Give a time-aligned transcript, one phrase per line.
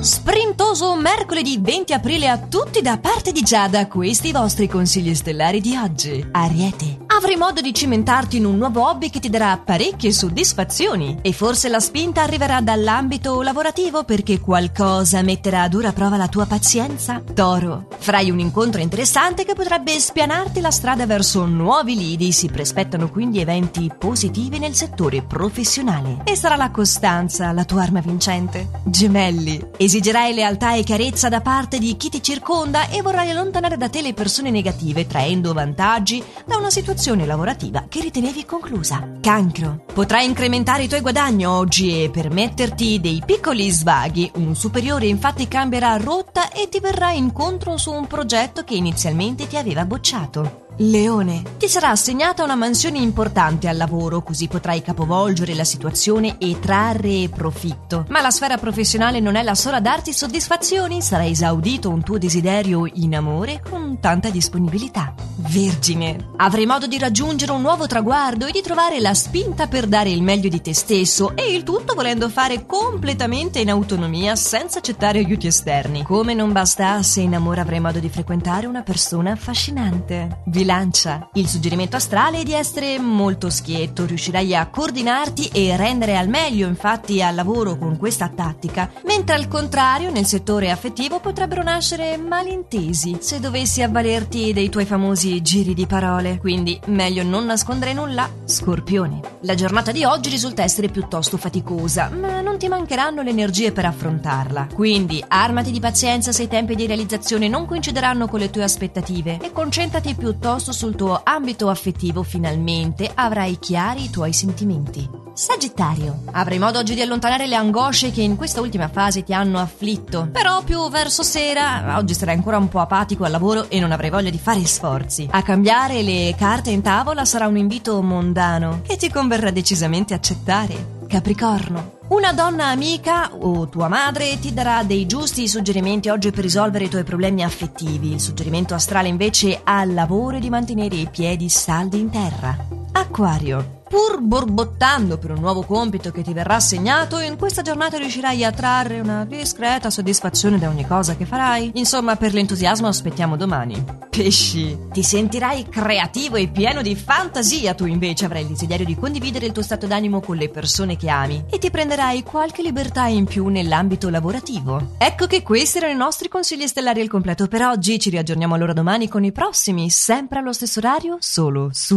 [0.00, 5.60] Sprintoso mercoledì 20 aprile a tutti da parte di Giada, questi i vostri consigli stellari
[5.60, 6.26] di oggi.
[6.30, 7.05] Ariete.
[7.16, 11.70] Avrai modo di cimentarti in un nuovo hobby che ti darà parecchie soddisfazioni e forse
[11.70, 17.22] la spinta arriverà dall'ambito lavorativo perché qualcosa metterà a dura prova la tua pazienza.
[17.32, 17.86] Toro.
[17.96, 23.40] Farai un incontro interessante che potrebbe spianarti la strada verso nuovi lidi, si prespettano quindi
[23.40, 28.68] eventi positivi nel settore professionale e sarà la costanza la tua arma vincente.
[28.84, 29.68] Gemelli.
[29.78, 34.02] Esigerai lealtà e chiarezza da parte di chi ti circonda e vorrai allontanare da te
[34.02, 39.18] le persone negative, traendo vantaggi da una situazione lavorativa che ritenevi conclusa.
[39.20, 39.84] Cancro.
[39.92, 44.30] Potrai incrementare i tuoi guadagni oggi e permetterti dei piccoli svaghi.
[44.34, 49.56] Un superiore infatti cambierà rotta e ti verrà incontro su un progetto che inizialmente ti
[49.56, 50.65] aveva bocciato.
[50.78, 56.58] Leone, ti sarà assegnata una mansione importante al lavoro, così potrai capovolgere la situazione e
[56.60, 58.04] trarre profitto.
[58.10, 62.18] Ma la sfera professionale non è la sola a darti soddisfazioni, sarà esaudito un tuo
[62.18, 65.14] desiderio in amore con tanta disponibilità.
[65.36, 70.10] Vergine, avrai modo di raggiungere un nuovo traguardo e di trovare la spinta per dare
[70.10, 75.20] il meglio di te stesso e il tutto volendo fare completamente in autonomia senza accettare
[75.20, 76.02] aiuti esterni.
[76.02, 80.42] Come non bastasse, in amore avrai modo di frequentare una persona affascinante.
[80.66, 81.28] Bilancia.
[81.34, 86.66] Il suggerimento astrale è di essere molto schietto, riuscirai a coordinarti e rendere al meglio
[86.66, 93.18] infatti al lavoro con questa tattica, mentre al contrario nel settore affettivo potrebbero nascere malintesi
[93.20, 98.28] se dovessi avvalerti dei tuoi famosi giri di parole, quindi meglio non nascondere nulla.
[98.44, 99.20] Scorpione.
[99.42, 103.84] La giornata di oggi risulta essere piuttosto faticosa, ma non ti mancheranno le energie per
[103.84, 104.66] affrontarla.
[104.74, 109.38] Quindi armati di pazienza se i tempi di realizzazione non coincideranno con le tue aspettative
[109.40, 115.24] e concentrati piuttosto sul tuo ambito affettivo, finalmente avrai chiari i tuoi sentimenti.
[115.32, 116.22] Sagittario.
[116.32, 120.28] Avrai modo oggi di allontanare le angosce che in questa ultima fase ti hanno afflitto.
[120.32, 124.10] Però più verso sera, oggi sarai ancora un po' apatico al lavoro e non avrai
[124.10, 125.28] voglia di fare sforzi.
[125.30, 131.04] A cambiare le carte in tavola sarà un invito mondano che ti converrà decisamente accettare.
[131.06, 131.95] Capricorno.
[132.08, 136.88] Una donna amica o tua madre ti darà dei giusti suggerimenti oggi per risolvere i
[136.88, 138.12] tuoi problemi affettivi.
[138.12, 142.56] Il suggerimento astrale invece al lavoro di mantenere i piedi saldi in terra.
[142.92, 143.75] Acquario.
[143.88, 148.50] Pur borbottando per un nuovo compito che ti verrà assegnato, in questa giornata riuscirai a
[148.50, 151.70] trarre una discreta soddisfazione da ogni cosa che farai.
[151.74, 153.84] Insomma, per l'entusiasmo aspettiamo domani.
[154.10, 159.46] Pesci, ti sentirai creativo e pieno di fantasia, tu invece avrai il desiderio di condividere
[159.46, 163.24] il tuo stato d'animo con le persone che ami e ti prenderai qualche libertà in
[163.24, 164.94] più nell'ambito lavorativo.
[164.98, 168.72] Ecco che questi erano i nostri consigli stellari al completo per oggi, ci riaggiorniamo allora
[168.72, 171.94] domani con i prossimi, sempre allo stesso orario, solo su